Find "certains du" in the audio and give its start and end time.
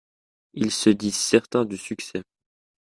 1.15-1.77